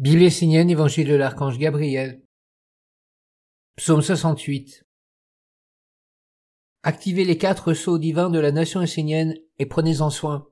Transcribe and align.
Bible 0.00 0.22
essénienne, 0.22 0.70
Évangile 0.70 1.08
de 1.08 1.16
l'Archange 1.16 1.58
Gabriel. 1.58 2.22
Psaume 3.74 4.00
68. 4.00 4.84
Activez 6.84 7.24
les 7.24 7.36
quatre 7.36 7.74
sceaux 7.74 7.98
divins 7.98 8.30
de 8.30 8.38
la 8.38 8.52
nation 8.52 8.80
essénienne 8.80 9.34
et 9.58 9.66
prenez-en 9.66 10.10
soin. 10.10 10.46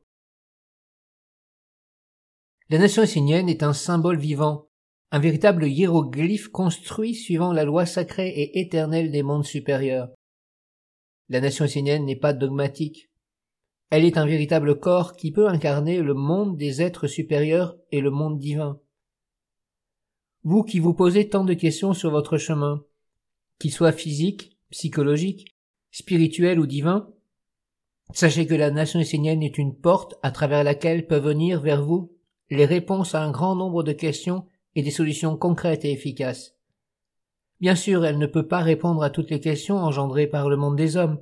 La 2.70 2.78
nation 2.78 3.04
essénienne 3.04 3.48
est 3.48 3.62
un 3.62 3.72
symbole 3.72 4.18
vivant, 4.18 4.66
un 5.12 5.20
véritable 5.20 5.68
hiéroglyphe 5.68 6.48
construit 6.48 7.14
suivant 7.14 7.52
la 7.52 7.64
loi 7.64 7.86
sacrée 7.86 8.30
et 8.30 8.58
éternelle 8.58 9.12
des 9.12 9.22
mondes 9.22 9.44
supérieurs. 9.44 10.08
La 11.28 11.40
nation 11.40 11.66
essénienne 11.66 12.04
n'est 12.04 12.16
pas 12.16 12.32
dogmatique. 12.32 13.12
Elle 13.90 14.04
est 14.04 14.18
un 14.18 14.26
véritable 14.26 14.80
corps 14.80 15.14
qui 15.14 15.30
peut 15.30 15.46
incarner 15.46 16.02
le 16.02 16.14
monde 16.14 16.56
des 16.56 16.82
êtres 16.82 17.06
supérieurs 17.06 17.76
et 17.92 18.00
le 18.00 18.10
monde 18.10 18.40
divin. 18.40 18.80
Vous 20.48 20.62
qui 20.62 20.78
vous 20.78 20.94
posez 20.94 21.28
tant 21.28 21.42
de 21.42 21.54
questions 21.54 21.92
sur 21.92 22.12
votre 22.12 22.38
chemin, 22.38 22.84
qu'il 23.58 23.72
soit 23.72 23.90
physique, 23.90 24.56
psychologique, 24.70 25.56
spirituel 25.90 26.60
ou 26.60 26.66
divin, 26.66 27.10
sachez 28.12 28.46
que 28.46 28.54
la 28.54 28.70
nation 28.70 29.00
essénienne 29.00 29.42
est 29.42 29.58
une 29.58 29.74
porte 29.74 30.14
à 30.22 30.30
travers 30.30 30.62
laquelle 30.62 31.08
peuvent 31.08 31.26
venir 31.26 31.60
vers 31.60 31.84
vous 31.84 32.12
les 32.48 32.64
réponses 32.64 33.16
à 33.16 33.24
un 33.24 33.32
grand 33.32 33.56
nombre 33.56 33.82
de 33.82 33.90
questions 33.90 34.46
et 34.76 34.84
des 34.84 34.92
solutions 34.92 35.36
concrètes 35.36 35.84
et 35.84 35.90
efficaces. 35.90 36.54
Bien 37.60 37.74
sûr, 37.74 38.04
elle 38.04 38.18
ne 38.18 38.28
peut 38.28 38.46
pas 38.46 38.60
répondre 38.60 39.02
à 39.02 39.10
toutes 39.10 39.32
les 39.32 39.40
questions 39.40 39.78
engendrées 39.78 40.28
par 40.28 40.48
le 40.48 40.56
monde 40.56 40.76
des 40.76 40.96
hommes, 40.96 41.18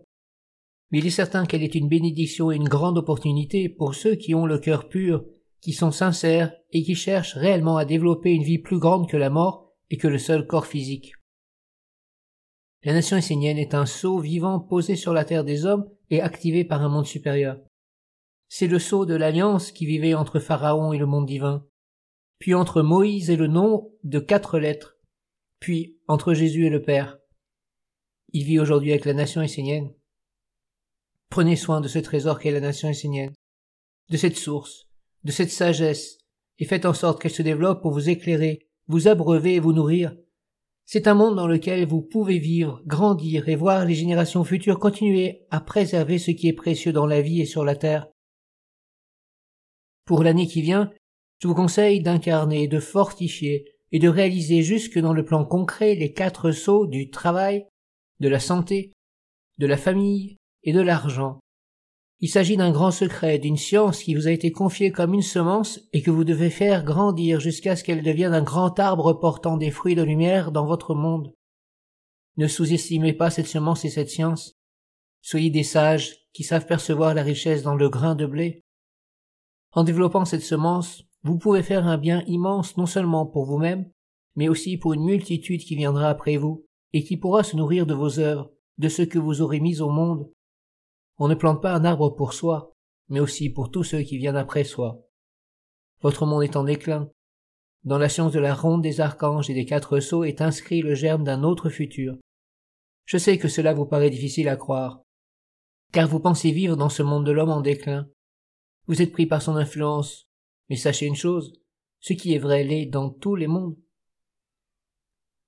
mais 0.91 0.99
il 0.99 1.07
est 1.07 1.11
certain 1.11 1.47
qu'elle 1.47 1.63
est 1.63 1.75
une 1.75 1.89
bénédiction 1.89 2.53
et 2.53 2.57
une 2.57 2.69
grande 2.69 2.99
opportunité 2.99 3.71
pour 3.71 3.95
ceux 3.95 4.17
qui 4.17 4.35
ont 4.35 4.45
le 4.45 4.59
cœur 4.59 4.87
pur 4.91 5.25
qui 5.63 5.73
sont 5.73 5.93
sincères 5.93 6.53
et 6.75 6.83
qui 6.83 6.97
cherchent 6.97 7.37
réellement 7.37 7.77
à 7.77 7.85
développer 7.85 8.33
une 8.33 8.43
vie 8.43 8.59
plus 8.59 8.79
grande 8.79 9.09
que 9.09 9.17
la 9.17 9.31
mort 9.31 9.73
et 9.91 9.97
que 9.97 10.09
le 10.09 10.19
seul 10.19 10.47
corps 10.47 10.67
physique. 10.67 11.13
La 12.83 12.93
nation 12.93 13.17
essénienne 13.17 13.59
est 13.59 13.75
un 13.75 13.87
sceau 13.87 14.19
vivant 14.19 14.59
posé 14.59 14.97
sur 14.97 15.15
la 15.15 15.25
terre 15.25 15.45
des 15.45 15.65
hommes 15.65 15.89
et 16.11 16.21
activé 16.21 16.65
par 16.65 16.83
un 16.83 16.89
monde 16.89 17.07
supérieur. 17.07 17.59
C'est 18.49 18.67
le 18.67 18.79
sceau 18.79 19.07
de 19.07 19.15
l'alliance 19.15 19.73
qui 19.73 19.87
vivait 19.87 20.15
entre 20.15 20.41
Pharaon 20.41 20.93
et 20.93 20.99
le 20.99 21.07
monde 21.07 21.27
divin, 21.27 21.65
puis 22.39 22.55
entre 22.55 22.83
Moïse 22.83 23.31
et 23.31 23.37
le 23.37 23.47
nom 23.47 23.91
de 24.03 24.19
quatre 24.19 24.59
lettres, 24.59 24.99
puis 25.61 25.97
entre 26.09 26.35
Jésus 26.35 26.67
et 26.67 26.71
le 26.71 26.83
Père. 26.83 27.19
Il 28.33 28.45
vit 28.45 28.59
aujourd'hui 28.59 28.91
avec 28.91 29.05
la 29.05 29.15
nation 29.15 29.41
essénienne. 29.41 29.95
Prenez 31.31 31.57
soin 31.57 31.81
de 31.81 31.89
ce 31.89 32.01
trésor 32.01 32.39
qu'est 32.39 32.51
la 32.51 32.61
nation 32.61 32.89
essénienne, 32.89 33.33
de 34.11 34.17
cette 34.17 34.37
source, 34.37 34.89
de 35.23 35.31
cette 35.31 35.51
sagesse, 35.51 36.19
et 36.59 36.65
faites 36.65 36.87
en 36.87 36.95
sorte 36.95 37.21
qu'elle 37.21 37.31
se 37.31 37.43
développe 37.43 37.83
pour 37.83 37.93
vous 37.93 38.09
éclairer, 38.09 38.67
vous 38.87 39.09
abreuver 39.09 39.55
et 39.55 39.61
vous 39.61 39.73
nourrir. 39.73 40.17
C'est 40.87 41.09
un 41.09 41.15
monde 41.15 41.37
dans 41.37 41.47
lequel 41.47 41.87
vous 41.87 42.03
pouvez 42.03 42.39
vivre, 42.39 42.83
grandir 42.87 43.49
et 43.49 43.57
voir 43.57 43.85
les 43.85 43.95
générations 43.95 44.45
futures 44.45 44.79
continuer 44.79 45.47
à 45.51 45.61
préserver 45.61 46.19
ce 46.19 46.31
qui 46.31 46.49
est 46.49 46.53
précieux 46.53 46.93
dans 46.93 47.07
la 47.07 47.23
vie 47.23 47.41
et 47.41 47.47
sur 47.47 47.65
la 47.65 47.75
terre. 47.75 48.09
Pour 50.05 50.23
l'année 50.23 50.47
qui 50.47 50.61
vient, 50.61 50.93
je 51.41 51.49
vous 51.49 51.55
conseille 51.55 52.03
d'incarner, 52.03 52.69
de 52.69 52.81
fortifier 52.81 53.65
et 53.93 53.99
de 53.99 54.09
réaliser 54.09 54.63
jusque 54.63 54.99
dans 54.99 55.15
le 55.15 55.25
plan 55.25 55.45
concret 55.45 55.95
les 55.95 56.13
quatre 56.13 56.53
sauts 56.53 56.87
du 56.87 57.11
travail, 57.11 57.67
de 58.21 58.29
la 58.29 58.41
santé, 58.41 58.93
de 59.59 59.67
la 59.67 59.77
famille 59.77 60.37
et 60.63 60.73
de 60.73 60.81
l'argent, 60.81 61.41
il 62.25 62.29
s'agit 62.29 62.57
d'un 62.57 62.71
grand 62.71 62.91
secret, 62.91 63.39
d'une 63.39 63.59
science 63.59 64.03
qui 64.03 64.15
vous 64.15 64.29
a 64.29 64.31
été 64.31 64.51
confiée 64.51 64.91
comme 64.91 65.13
une 65.13 65.21
semence 65.21 65.79
et 65.93 66.01
que 66.01 66.11
vous 66.11 66.25
devez 66.25 66.49
faire 66.49 66.83
grandir 66.83 67.39
jusqu'à 67.39 67.77
ce 67.77 67.85
qu'elle 67.85 68.03
devienne 68.03 68.33
un 68.33 68.43
grand 68.43 68.79
arbre 68.79 69.13
portant 69.13 69.59
des 69.59 69.71
fruits 69.71 69.95
de 69.95 70.03
lumière 70.03 70.51
dans 70.51 70.65
votre 70.65 70.95
monde. 70.95 71.35
Ne 72.39 72.47
sous-estimez 72.47 73.13
pas 73.13 73.29
cette 73.29 73.47
semence 73.47 73.85
et 73.85 73.91
cette 73.91 74.09
science. 74.09 74.55
Soyez 75.21 75.51
des 75.51 75.65
sages 75.65 76.17
qui 76.33 76.45
savent 76.45 76.65
percevoir 76.65 77.13
la 77.13 77.23
richesse 77.23 77.63
dans 77.63 77.75
le 77.75 77.91
grain 77.91 78.15
de 78.15 78.25
blé. 78.25 78.63
En 79.73 79.85
développant 79.85 80.25
cette 80.25 80.41
semence, 80.41 81.05
vous 81.25 81.37
pouvez 81.37 81.63
faire 81.63 81.87
un 81.87 81.99
bien 81.99 82.25
immense 82.27 82.79
non 82.79 82.87
seulement 82.87 83.27
pour 83.27 83.45
vous-même, 83.45 83.91
mais 84.35 84.49
aussi 84.49 84.79
pour 84.79 84.95
une 84.95 85.05
multitude 85.05 85.61
qui 85.61 85.77
viendra 85.77 86.09
après 86.09 86.39
vous, 86.39 86.65
et 86.95 87.05
qui 87.05 87.19
pourra 87.19 87.43
se 87.43 87.55
nourrir 87.55 87.85
de 87.85 87.93
vos 87.93 88.19
œuvres, 88.19 88.51
de 88.79 88.89
ce 88.89 89.03
que 89.03 89.19
vous 89.19 89.43
aurez 89.43 89.61
mis 89.61 89.83
au 89.83 89.91
monde, 89.91 90.31
on 91.19 91.29
ne 91.29 91.35
plante 91.35 91.63
pas 91.63 91.75
un 91.75 91.85
arbre 91.85 92.11
pour 92.11 92.33
soi, 92.33 92.73
mais 93.09 93.21
aussi 93.21 93.51
pour 93.51 93.71
tous 93.71 93.85
ceux 93.85 94.03
qui 94.03 94.19
viennent 94.19 94.37
après 94.37 94.65
soi. 94.65 95.01
Votre 96.01 96.27
monde 96.27 96.43
est 96.43 96.57
en 96.57 96.65
déclin. 96.65 97.11
Dans 97.85 97.99
la 97.99 98.09
science 98.09 98.33
de 98.33 98.41
la 98.41 98.55
ronde 98.55 98.83
des 98.83 99.01
archanges 99.01 99.51
et 99.51 99.55
des 99.55 99.67
quatre 99.67 100.01
sceaux 100.01 100.25
est 100.25 100.41
inscrit 100.41 100.83
le 100.83 100.95
germe 100.95 101.25
d'un 101.25 101.43
autre 101.43 101.69
futur. 101.69 102.17
Je 103.05 103.19
sais 103.19 103.39
que 103.39 103.49
cela 103.49 103.75
vous 103.75 103.87
paraît 103.87 104.11
difficile 104.11 104.49
à 104.49 104.57
croire, 104.57 105.03
car 105.93 106.09
vous 106.09 106.21
pensez 106.21 106.51
vivre 106.51 106.77
dans 106.77 106.89
ce 106.89 107.03
monde 107.03 107.27
de 107.27 107.33
l'homme 107.33 107.51
en 107.51 107.61
déclin. 107.61 108.09
Vous 108.87 109.03
êtes 109.03 109.13
pris 109.13 109.27
par 109.27 109.43
son 109.43 109.57
influence, 109.57 110.29
mais 110.69 110.77
sachez 110.77 111.07
une 111.07 111.15
chose, 111.15 111.53
ce 112.01 112.15
qui 112.15 112.35
est 112.35 112.39
vrai 112.39 112.65
l'est 112.65 112.87
dans 112.87 113.11
tous 113.11 113.37
les 113.37 113.47
mondes. 113.47 113.77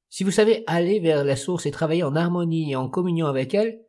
Si 0.09 0.25
vous 0.25 0.31
savez 0.31 0.62
aller 0.66 1.00
vers 1.00 1.25
la 1.25 1.37
source 1.37 1.66
et 1.66 1.71
travailler 1.71 2.03
en 2.03 2.16
harmonie 2.16 2.71
et 2.71 2.76
en 2.76 2.88
communion 2.88 3.26
avec 3.26 3.55
elle, 3.55 3.86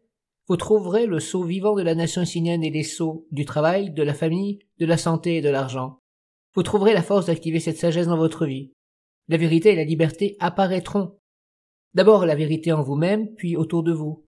vous 0.47 0.56
trouverez 0.56 1.08
le 1.08 1.19
sceau 1.19 1.44
vivant 1.44 1.75
de 1.75 1.81
la 1.81 1.94
nation 1.94 2.24
sinienne 2.24 2.63
et 2.63 2.69
les 2.69 2.84
sceaux 2.84 3.28
du 3.31 3.44
travail, 3.44 3.91
de 3.91 4.03
la 4.03 4.13
famille, 4.13 4.59
de 4.80 4.85
la 4.85 4.97
santé 4.97 5.38
et 5.38 5.41
de 5.41 5.50
l'argent. 5.50 6.00
Vous 6.56 6.63
trouverez 6.63 6.94
la 6.94 7.03
force 7.03 7.25
d'activer 7.25 7.59
cette 7.59 7.78
sagesse 7.78 8.08
dans 8.08 8.18
votre 8.18 8.46
vie. 8.46 8.72
La 9.28 9.35
vérité 9.35 9.74
et 9.74 9.75
la 9.75 9.84
liberté 9.84 10.38
apparaîtront. 10.40 11.18
D'abord 11.94 12.25
la 12.25 12.35
vérité 12.35 12.72
en 12.72 12.81
vous-même, 12.81 13.34
puis 13.35 13.58
autour 13.58 13.84
de 13.84 13.91
vous. 13.91 14.24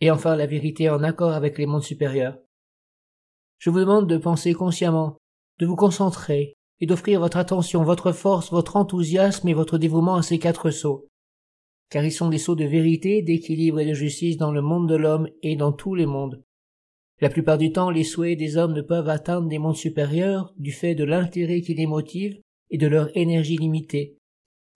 Et 0.00 0.10
enfin 0.10 0.34
la 0.34 0.46
vérité 0.46 0.90
en 0.90 1.04
accord 1.04 1.32
avec 1.32 1.56
les 1.56 1.66
mondes 1.66 1.84
supérieurs. 1.84 2.38
Je 3.58 3.70
vous 3.70 3.78
demande 3.78 4.08
de 4.08 4.16
penser 4.16 4.54
consciemment, 4.54 5.18
de 5.60 5.66
vous 5.66 5.76
concentrer, 5.76 6.54
et 6.80 6.86
d'offrir 6.86 7.20
votre 7.20 7.36
attention, 7.36 7.84
votre 7.84 8.10
force, 8.10 8.50
votre 8.50 8.76
enthousiasme 8.76 9.46
et 9.48 9.54
votre 9.54 9.78
dévouement 9.78 10.16
à 10.16 10.22
ces 10.22 10.38
quatre 10.38 10.70
sceaux 10.70 11.09
car 11.90 12.04
ils 12.04 12.12
sont 12.12 12.28
des 12.28 12.38
sceaux 12.38 12.54
de 12.54 12.64
vérité, 12.64 13.20
d'équilibre 13.20 13.80
et 13.80 13.86
de 13.86 13.94
justice 13.94 14.36
dans 14.36 14.52
le 14.52 14.62
monde 14.62 14.88
de 14.88 14.94
l'homme 14.94 15.28
et 15.42 15.56
dans 15.56 15.72
tous 15.72 15.94
les 15.94 16.06
mondes. 16.06 16.42
La 17.20 17.28
plupart 17.28 17.58
du 17.58 17.72
temps, 17.72 17.90
les 17.90 18.04
souhaits 18.04 18.38
des 18.38 18.56
hommes 18.56 18.72
ne 18.72 18.80
peuvent 18.80 19.08
atteindre 19.08 19.48
des 19.48 19.58
mondes 19.58 19.76
supérieurs 19.76 20.54
du 20.56 20.72
fait 20.72 20.94
de 20.94 21.04
l'intérêt 21.04 21.60
qui 21.60 21.74
les 21.74 21.86
motive 21.86 22.40
et 22.70 22.78
de 22.78 22.86
leur 22.86 23.14
énergie 23.16 23.58
limitée, 23.58 24.16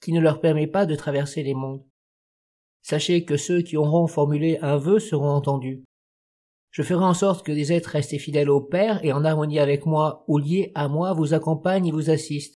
qui 0.02 0.12
ne 0.12 0.20
leur 0.20 0.40
permet 0.40 0.66
pas 0.66 0.84
de 0.84 0.94
traverser 0.94 1.42
les 1.42 1.54
mondes. 1.54 1.84
Sachez 2.82 3.24
que 3.24 3.38
ceux 3.38 3.62
qui 3.62 3.78
auront 3.78 4.06
formulé 4.08 4.58
un 4.60 4.76
vœu 4.76 4.98
seront 4.98 5.30
entendus. 5.30 5.84
Je 6.70 6.82
ferai 6.82 7.04
en 7.04 7.14
sorte 7.14 7.46
que 7.46 7.52
des 7.52 7.72
êtres 7.72 7.90
restés 7.90 8.18
fidèles 8.18 8.50
au 8.50 8.60
Père 8.60 9.02
et 9.04 9.12
en 9.12 9.24
harmonie 9.24 9.60
avec 9.60 9.86
moi 9.86 10.24
ou 10.26 10.38
liés 10.38 10.72
à 10.74 10.88
moi 10.88 11.14
vous 11.14 11.32
accompagnent 11.32 11.86
et 11.86 11.92
vous 11.92 12.10
assistent. 12.10 12.53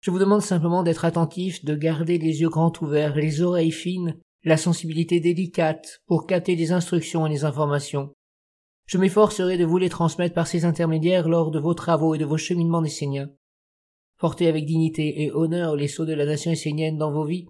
Je 0.00 0.10
vous 0.10 0.18
demande 0.18 0.42
simplement 0.42 0.82
d'être 0.82 1.04
attentif, 1.04 1.64
de 1.64 1.74
garder 1.74 2.18
les 2.18 2.40
yeux 2.40 2.48
grands 2.48 2.72
ouverts, 2.80 3.16
les 3.16 3.40
oreilles 3.42 3.72
fines, 3.72 4.18
la 4.44 4.56
sensibilité 4.56 5.18
délicate 5.18 6.00
pour 6.06 6.26
capter 6.26 6.54
les 6.54 6.72
instructions 6.72 7.26
et 7.26 7.30
les 7.30 7.44
informations. 7.44 8.12
Je 8.86 8.98
m'efforcerai 8.98 9.58
de 9.58 9.64
vous 9.64 9.78
les 9.78 9.88
transmettre 9.88 10.34
par 10.34 10.46
ces 10.46 10.64
intermédiaires 10.64 11.28
lors 11.28 11.50
de 11.50 11.58
vos 11.58 11.74
travaux 11.74 12.14
et 12.14 12.18
de 12.18 12.24
vos 12.24 12.36
cheminements 12.36 12.84
esséniens. 12.84 13.30
Portez 14.18 14.46
avec 14.46 14.64
dignité 14.64 15.22
et 15.22 15.32
honneur 15.32 15.74
les 15.74 15.88
sceaux 15.88 16.06
de 16.06 16.14
la 16.14 16.24
nation 16.24 16.52
essénienne 16.52 16.96
dans 16.96 17.10
vos 17.10 17.24
vies, 17.24 17.46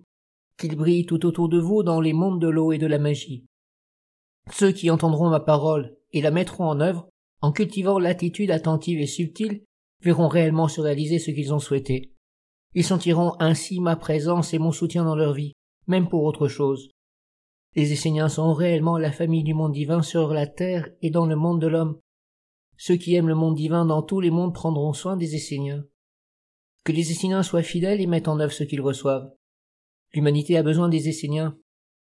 qu'ils 0.59 0.77
brillent 0.77 1.05
tout 1.05 1.27
autour 1.27 1.51
de 1.51 1.59
vous 1.59 1.83
dans 1.83 2.01
les 2.01 2.15
mondes 2.15 2.41
de 2.41 2.49
l'eau 2.49 2.73
et 2.73 2.79
de 2.79 2.87
la 2.87 2.99
magie. 2.99 3.45
Ceux 4.51 4.73
qui 4.73 4.91
entendront 4.91 5.29
ma 5.29 5.41
parole 5.41 5.95
et 6.13 6.23
la 6.23 6.31
mettront 6.31 6.65
en 6.65 6.81
œuvre, 6.81 7.09
en 7.43 7.53
cultivant 7.53 7.99
l'attitude 7.99 8.51
attentive 8.51 9.01
et 9.01 9.07
subtile, 9.07 9.63
verront 10.03 10.29
réellement 10.29 10.69
se 10.69 10.81
réaliser 10.81 11.19
ce 11.19 11.31
qu'ils 11.31 11.53
ont 11.53 11.59
souhaité. 11.59 12.13
Ils 12.75 12.85
sentiront 12.85 13.35
ainsi 13.41 13.81
ma 13.81 13.97
présence 13.97 14.53
et 14.53 14.59
mon 14.59 14.73
soutien 14.73 15.05
dans 15.05 15.17
leur 15.17 15.33
vie, 15.33 15.53
même 15.87 16.09
pour 16.09 16.25
autre 16.25 16.49
chose. 16.49 16.91
Les 17.75 17.93
Esséniens 17.93 18.29
sont 18.29 18.55
réellement 18.55 18.97
la 18.97 19.13
famille 19.13 19.45
du 19.45 19.55
monde 19.55 19.73
divin 19.73 20.03
sur 20.03 20.33
la 20.33 20.47
terre 20.47 20.89
et 21.03 21.11
dans 21.11 21.27
le 21.27 21.37
monde 21.37 21.61
de 21.61 21.67
l'homme. 21.67 21.99
Ceux 22.79 22.97
qui 22.97 23.15
aiment 23.15 23.29
le 23.29 23.35
monde 23.35 23.55
divin 23.55 23.85
dans 23.85 24.03
tous 24.03 24.21
les 24.21 24.31
mondes 24.31 24.55
prendront 24.55 24.93
soin 24.93 25.17
des 25.17 25.35
Esséniens. 25.35 25.85
Que 26.85 26.93
les 26.93 27.11
Esséniens 27.11 27.43
soient 27.43 27.63
fidèles 27.63 28.01
et 28.01 28.07
mettent 28.07 28.29
en 28.29 28.41
œuvre 28.41 28.53
ce 28.53 28.65
qu'ils 28.65 28.81
reçoivent. 28.81 29.31
L'humanité 30.15 30.57
a 30.57 30.63
besoin 30.63 30.89
des 30.89 31.09
Esséniens. 31.09 31.59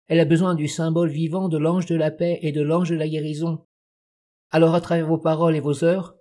Elle 0.07 0.19
a 0.19 0.25
besoin 0.25 0.56
du 0.56 0.68
symbole 0.68 1.10
vivant 1.10 1.50
de 1.50 1.57
l'ange 1.57 1.88
de 1.88 1.95
la 1.95 2.12
paix 2.12 2.39
et 2.42 2.51
de 2.51 2.62
l'ange 2.62 2.89
de 2.89 2.95
la 2.95 3.07
guérison. 3.10 3.66
Alors 4.51 4.75
à 4.75 4.81
travers 4.81 5.07
vos 5.07 5.18
paroles 5.18 5.56
et 5.56 5.62
vos 5.62 5.84
heures, 5.84 6.16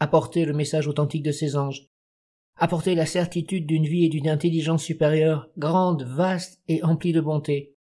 apportez 0.00 0.44
le 0.44 0.54
message 0.54 0.88
authentique 0.88 1.22
de 1.22 1.32
ces 1.32 1.56
anges 1.56 1.86
apporter 2.58 2.94
la 2.94 3.06
certitude 3.06 3.66
d'une 3.66 3.86
vie 3.86 4.04
et 4.04 4.08
d'une 4.08 4.28
intelligence 4.28 4.84
supérieure, 4.84 5.48
grande, 5.56 6.02
vaste 6.02 6.60
et 6.68 6.82
emplie 6.82 7.12
de 7.12 7.20
bonté. 7.20 7.74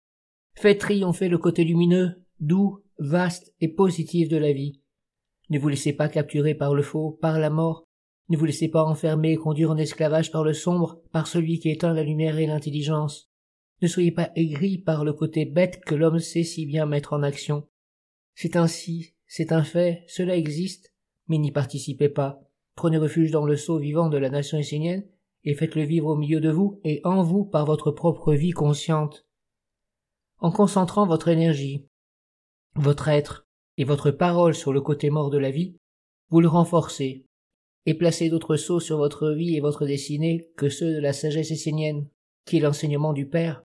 Faites 0.54 0.80
triompher 0.80 1.28
le 1.28 1.38
côté 1.38 1.64
lumineux, 1.64 2.22
doux, 2.40 2.82
vaste 2.98 3.54
et 3.60 3.68
positif 3.68 4.28
de 4.28 4.36
la 4.36 4.52
vie. 4.52 4.80
Ne 5.50 5.58
vous 5.58 5.68
laissez 5.68 5.92
pas 5.92 6.08
capturer 6.08 6.54
par 6.54 6.74
le 6.74 6.82
faux, 6.82 7.10
par 7.10 7.38
la 7.38 7.50
mort, 7.50 7.84
Ne 8.28 8.36
vous 8.36 8.44
laissez 8.44 8.66
pas 8.66 8.84
enfermer 8.84 9.32
et 9.32 9.36
conduire 9.36 9.70
en 9.70 9.76
esclavage 9.76 10.32
par 10.32 10.42
le 10.42 10.52
sombre, 10.52 11.00
par 11.12 11.28
celui 11.28 11.60
qui 11.60 11.70
éteint 11.70 11.94
la 11.94 12.02
lumière 12.02 12.38
et 12.38 12.46
l'intelligence. 12.46 13.30
Ne 13.82 13.86
soyez 13.86 14.10
pas 14.10 14.32
aigris 14.34 14.78
par 14.78 15.04
le 15.04 15.12
côté 15.12 15.44
bête 15.44 15.80
que 15.84 15.94
l'homme 15.94 16.18
sait 16.18 16.42
si 16.42 16.66
bien 16.66 16.86
mettre 16.86 17.12
en 17.12 17.22
action. 17.22 17.68
C'est 18.34 18.56
ainsi, 18.56 19.14
c'est 19.28 19.52
un 19.52 19.62
fait, 19.62 20.02
cela 20.08 20.36
existe, 20.36 20.92
mais 21.28 21.38
n'y 21.38 21.52
participez 21.52 22.08
pas. 22.08 22.45
Prenez 22.76 22.98
refuge 22.98 23.30
dans 23.30 23.46
le 23.46 23.56
sceau 23.56 23.78
vivant 23.78 24.10
de 24.10 24.18
la 24.18 24.28
nation 24.28 24.58
essénienne, 24.58 25.08
et 25.44 25.54
faites-le 25.54 25.82
vivre 25.82 26.08
au 26.08 26.16
milieu 26.16 26.40
de 26.40 26.50
vous 26.50 26.78
et 26.84 27.00
en 27.04 27.22
vous 27.22 27.44
par 27.44 27.64
votre 27.64 27.90
propre 27.90 28.34
vie 28.34 28.50
consciente. 28.50 29.26
En 30.38 30.52
concentrant 30.52 31.06
votre 31.06 31.28
énergie, 31.28 31.86
votre 32.74 33.08
être 33.08 33.46
et 33.78 33.84
votre 33.84 34.10
parole 34.10 34.54
sur 34.54 34.74
le 34.74 34.82
côté 34.82 35.08
mort 35.08 35.30
de 35.30 35.38
la 35.38 35.50
vie, 35.50 35.78
vous 36.28 36.40
le 36.40 36.48
renforcez, 36.48 37.24
et 37.86 37.94
placez 37.94 38.28
d'autres 38.28 38.56
sceaux 38.56 38.80
sur 38.80 38.98
votre 38.98 39.30
vie 39.30 39.56
et 39.56 39.60
votre 39.60 39.86
destinée 39.86 40.50
que 40.56 40.68
ceux 40.68 40.94
de 40.94 41.00
la 41.00 41.14
sagesse 41.14 41.52
essénienne, 41.52 42.06
qui 42.44 42.58
est 42.58 42.60
l'enseignement 42.60 43.14
du 43.14 43.26
Père. 43.26 43.62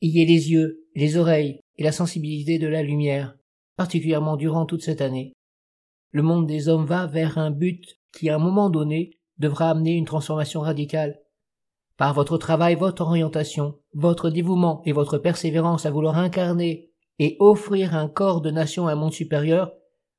Ayez 0.00 0.24
les 0.24 0.50
yeux, 0.50 0.86
les 0.94 1.18
oreilles 1.18 1.60
et 1.76 1.82
la 1.82 1.92
sensibilité 1.92 2.58
de 2.58 2.68
la 2.68 2.82
lumière, 2.82 3.36
particulièrement 3.76 4.36
durant 4.36 4.64
toute 4.64 4.82
cette 4.82 5.02
année. 5.02 5.34
Le 6.12 6.22
monde 6.22 6.46
des 6.46 6.68
hommes 6.68 6.86
va 6.86 7.06
vers 7.06 7.36
un 7.36 7.50
but 7.50 7.97
qui, 8.12 8.28
à 8.28 8.36
un 8.36 8.38
moment 8.38 8.70
donné, 8.70 9.18
devra 9.38 9.70
amener 9.70 9.94
une 9.94 10.04
transformation 10.04 10.60
radicale. 10.60 11.20
Par 11.96 12.14
votre 12.14 12.38
travail, 12.38 12.74
votre 12.74 13.02
orientation, 13.02 13.78
votre 13.92 14.30
dévouement 14.30 14.82
et 14.84 14.92
votre 14.92 15.18
persévérance 15.18 15.86
à 15.86 15.90
vouloir 15.90 16.16
incarner 16.16 16.90
et 17.18 17.36
offrir 17.40 17.94
un 17.94 18.08
corps 18.08 18.40
de 18.40 18.50
nation 18.50 18.86
à 18.86 18.92
un 18.92 18.94
monde 18.94 19.12
supérieur, 19.12 19.72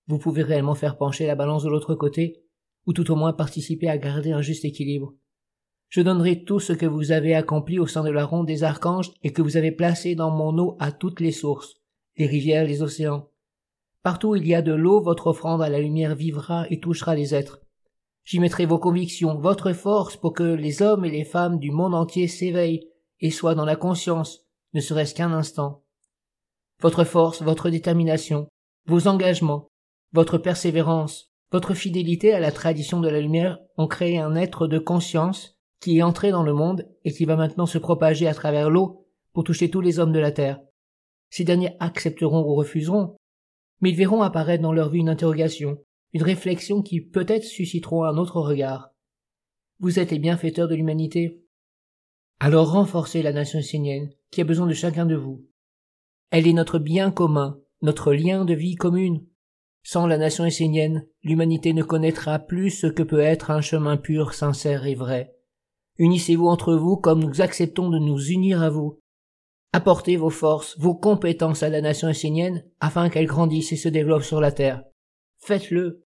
vous 0.08 0.18
pouvez 0.18 0.44
réellement 0.44 0.76
faire 0.76 0.98
pencher 0.98 1.28
la 1.28 1.36
balance 1.36 1.64
de 1.64 1.70
l'autre 1.70 1.96
côté, 1.96 2.44
ou 2.86 2.94
tout 2.94 3.10
au 3.12 3.16
moins 3.16 3.34
participer 3.34 3.88
à 3.88 3.98
garder 3.98 4.32
un 4.32 4.42
juste 4.42 4.66
équilibre. 4.66 5.14
Je 5.90 6.02
donnerai 6.02 6.44
tout 6.44 6.60
ce 6.60 6.74
que 6.74 6.86
vous 6.86 7.12
avez 7.12 7.34
accompli 7.34 7.80
au 7.80 7.88
sein 7.88 8.04
de 8.04 8.12
la 8.12 8.26
ronde 8.26 8.48
des 8.48 8.64
archanges 8.64 9.12
et 9.24 9.32
que 9.32 9.42
vous 9.42 9.58
avez 9.58 9.72
placé 9.72 10.16
dans 10.16 10.32
mon 10.32 10.58
eau 10.58 10.76
à 10.80 10.92
toutes 10.92 11.20
les 11.20 11.32
sources, 11.32 11.76
les 12.18 12.28
rivières, 12.28 12.66
les 12.66 12.82
océans. 12.82 13.30
Partout 14.04 14.30
où 14.30 14.36
il 14.36 14.48
y 14.48 14.54
a 14.54 14.62
de 14.62 14.74
l'eau, 14.74 15.02
votre 15.02 15.28
offrande 15.28 15.62
à 15.62 15.70
la 15.70 15.80
lumière 15.80 16.16
vivra 16.16 16.66
et 16.70 16.80
touchera 16.80 17.16
les 17.16 17.34
êtres. 17.34 17.62
J'y 18.30 18.40
mettrai 18.40 18.68
vos 18.68 18.78
convictions, 18.78 19.40
votre 19.40 19.74
force 19.74 20.16
pour 20.16 20.34
que 20.34 20.44
les 20.44 20.84
hommes 20.84 21.04
et 21.04 21.10
les 21.10 21.24
femmes 21.24 21.58
du 21.58 21.72
monde 21.72 21.96
entier 21.96 22.28
s'éveillent 22.28 22.88
et 23.22 23.32
soient 23.32 23.56
dans 23.56 23.66
la 23.66 23.76
conscience, 23.76 24.46
ne 24.76 24.82
serait-ce 24.82 25.16
qu'un 25.16 25.32
instant. 25.32 25.82
Votre 26.80 27.06
force, 27.06 27.42
votre 27.42 27.72
détermination, 27.72 28.48
vos 28.86 29.08
engagements, 29.08 29.68
votre 30.14 30.38
persévérance, 30.38 31.34
votre 31.52 31.74
fidélité 31.74 32.32
à 32.32 32.40
la 32.40 32.52
tradition 32.52 33.00
de 33.00 33.10
la 33.10 33.20
lumière 33.20 33.58
ont 33.78 33.88
créé 33.88 34.20
un 34.20 34.36
être 34.36 34.68
de 34.68 34.78
conscience 34.78 35.58
qui 35.82 35.98
est 35.98 36.04
entré 36.04 36.30
dans 36.30 36.44
le 36.44 36.54
monde 36.54 36.88
et 37.06 37.12
qui 37.12 37.26
va 37.26 37.36
maintenant 37.36 37.66
se 37.66 37.80
propager 37.80 38.28
à 38.28 38.36
travers 38.36 38.70
l'eau 38.70 39.08
pour 39.34 39.44
toucher 39.44 39.72
tous 39.72 39.82
les 39.82 39.98
hommes 39.98 40.14
de 40.14 40.20
la 40.20 40.32
terre. 40.32 40.60
Ces 41.32 41.46
derniers 41.46 41.76
accepteront 41.80 42.44
ou 42.44 42.54
refuseront, 42.54 43.16
mais 43.82 43.90
ils 43.90 43.96
verront 43.96 44.22
apparaître 44.22 44.62
dans 44.62 44.72
leur 44.72 44.90
vie 44.90 45.00
une 45.00 45.10
interrogation, 45.10 45.80
une 46.14 46.24
réflexion 46.24 46.82
qui 46.82 47.02
peut-être 47.02 47.44
susciteront 47.44 48.04
un 48.04 48.18
autre 48.18 48.42
regard. 48.42 48.92
Vous 49.80 50.00
êtes 50.00 50.12
les 50.12 50.20
bienfaiteurs 50.20 50.68
de 50.68 50.76
l'humanité. 50.76 51.44
Alors 52.40 52.72
renforcez 52.72 53.22
la 53.22 53.34
nation 53.34 53.60
essénienne, 53.60 54.10
qui 54.32 54.42
a 54.42 54.44
besoin 54.46 54.68
de 54.68 54.74
chacun 54.74 55.06
de 55.06 55.16
vous. 55.16 55.46
Elle 56.32 56.48
est 56.48 56.54
notre 56.54 56.80
bien 56.80 57.12
commun, 57.12 57.60
notre 57.82 58.14
lien 58.14 58.46
de 58.46 58.54
vie 58.54 58.76
commune. 58.76 59.26
Sans 59.84 60.08
la 60.08 60.18
nation 60.18 60.46
essénienne, 60.46 61.06
l'humanité 61.24 61.74
ne 61.74 61.84
connaîtra 61.84 62.40
plus 62.40 62.72
ce 62.72 62.88
que 62.88 63.04
peut 63.04 63.22
être 63.22 63.52
un 63.52 63.62
chemin 63.62 63.98
pur, 63.98 64.34
sincère 64.34 64.86
et 64.86 64.96
vrai. 64.96 65.36
Unissez-vous 65.98 66.48
entre 66.48 66.76
vous 66.76 66.98
comme 66.98 67.24
nous 67.24 67.42
acceptons 67.42 67.90
de 67.90 68.00
nous 68.00 68.22
unir 68.28 68.62
à 68.62 68.70
vous. 68.70 69.00
Apportez 69.72 70.18
vos 70.18 70.30
forces, 70.30 70.78
vos 70.80 70.96
compétences 70.96 71.62
à 71.62 71.70
la 71.70 71.82
nation 71.82 72.10
essénienne 72.10 72.66
afin 72.80 73.10
qu'elle 73.10 73.28
grandisse 73.28 73.72
et 73.72 73.78
se 73.78 73.90
développe 73.90 74.24
sur 74.24 74.42
la 74.42 74.52
terre. 74.52 74.84
Faites-le. 75.40 76.06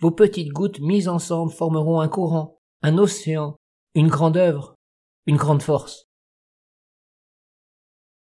Vos 0.00 0.10
petites 0.10 0.52
gouttes 0.52 0.80
mises 0.80 1.08
ensemble 1.08 1.52
formeront 1.52 2.00
un 2.00 2.08
courant, 2.08 2.60
un 2.82 2.98
océan, 2.98 3.56
une 3.94 4.08
grande 4.08 4.36
œuvre, 4.36 4.74
une 5.26 5.36
grande 5.36 5.62
force. 5.62 6.09